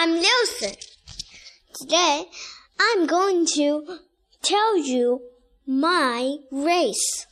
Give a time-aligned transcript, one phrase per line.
[0.00, 0.76] I'm Wilson.
[1.74, 2.26] Today,
[2.78, 3.98] I'm going to
[4.42, 5.22] tell you
[5.66, 7.26] my race.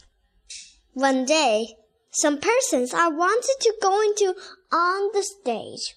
[0.93, 1.77] One day,
[2.11, 4.35] some persons I wanted to go into
[4.73, 5.95] on the stage.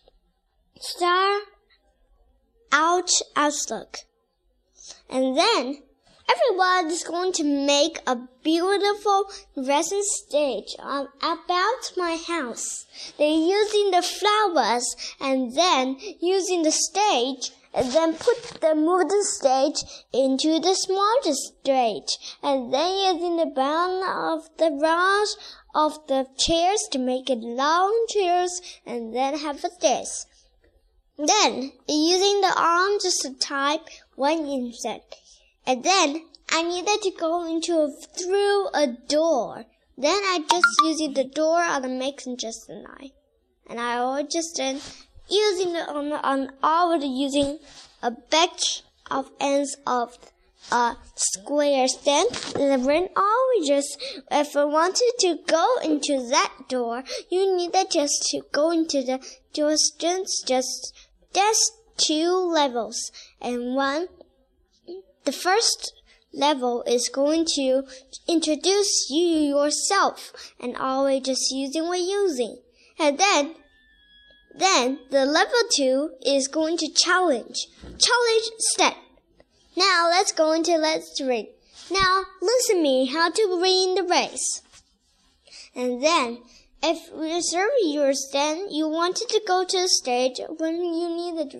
[0.79, 1.39] Star
[2.71, 3.97] out outlook.
[5.09, 5.81] And then
[6.29, 9.25] everyone is going to make a beautiful
[9.55, 12.85] resin stage on, about my house.
[13.17, 19.83] They're using the flowers and then using the stage and then put the wooden stage
[20.11, 25.27] into the smaller stage and then using the bottom of the round
[25.75, 30.25] of the chairs to make it long chairs and then have this.
[31.17, 35.17] Then, using the arm just to type one insect.
[35.65, 39.65] And then, I needed to go into a, through a door.
[39.97, 43.11] Then I just using the door on the making just an eye.
[43.69, 44.81] And I was just then
[45.29, 47.59] using the on on all using
[48.01, 50.17] a batch of ends of
[50.71, 52.25] a square stem.
[52.55, 53.97] And then always just
[54.31, 59.19] if I wanted to go into that door, you needed just to go into the
[59.53, 60.93] distance just
[61.33, 64.07] there's two levels and one
[65.29, 65.93] the first
[66.33, 67.83] level is going to
[68.27, 72.57] introduce you yourself and always just using what using.
[72.97, 73.53] And then
[74.55, 77.67] then the level two is going to challenge.
[77.83, 78.95] Challenge step.
[79.77, 81.49] Now let's go into let's read.
[81.91, 84.63] Now listen me how to win the race.
[85.75, 86.39] And then
[86.81, 91.53] if reserve your stand, you wanted to go to the stage when you needed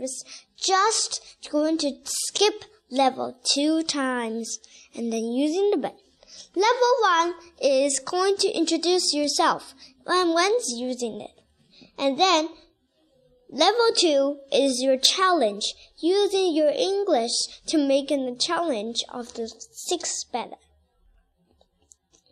[0.58, 4.60] just going to skip level two times
[4.96, 5.96] and then using the bed.
[6.56, 9.74] Level one is going to introduce yourself
[10.06, 11.42] and when's using it.
[11.98, 12.50] And then
[13.50, 17.32] level two is your challenge, using your English
[17.68, 20.56] to make the challenge of the six better.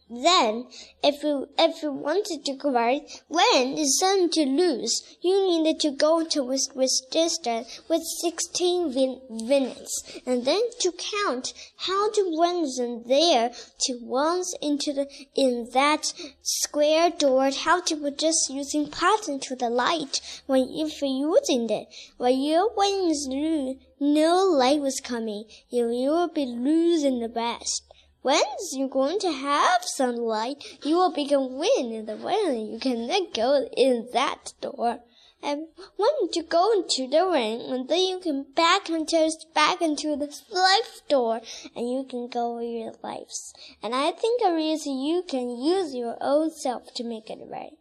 [0.09, 0.67] Then,
[1.03, 5.91] if you if you wanted to correct when is time to lose, you needed to
[5.91, 12.73] go to with register with 16 win minutes, and then to count how to run
[12.77, 13.51] them there
[13.81, 17.51] to once into the in that square door.
[17.51, 21.89] How to put just using pattern to the light when if you're using it.
[22.15, 27.83] When your wings lose, no light was coming, you will be losing the best.
[28.21, 32.71] When's you going to have sunlight, you will become wind in the wind.
[32.71, 34.99] You can then go in that door.
[35.41, 35.67] And
[35.97, 40.15] when you go into the ring, and then you can back and turn back into
[40.15, 41.41] the life door,
[41.75, 43.53] and you can go your lives.
[43.83, 47.77] And I think a reason you can use your own self to make it right.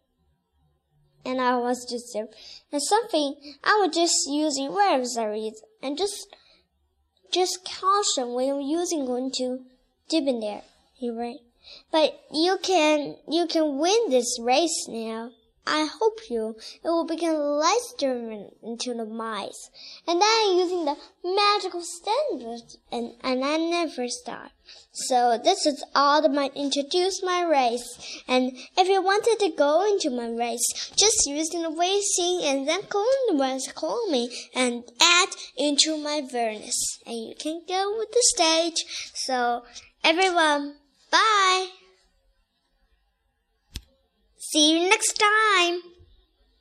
[1.25, 2.29] And I was just there.
[2.71, 6.29] and something I was just using words I read, and just
[7.33, 9.65] just caution when you're using going to
[10.09, 10.63] there,
[10.95, 11.41] he right?
[11.91, 15.33] But you can you can win this race now.
[15.69, 16.55] I hope you.
[16.85, 19.69] It will become less driven into the mice.
[20.07, 24.53] And then using the magical standards and, and I never stop.
[24.93, 28.23] So this is all that might introduce my race.
[28.29, 32.85] And if you wanted to go into my race, just using the racing and then
[32.85, 37.01] call the ones call me and add into my furnace.
[37.05, 38.85] And you can go with the stage.
[39.15, 39.65] So
[40.07, 40.75] everyone.
[41.11, 41.67] Bye.
[44.39, 45.81] See you next time.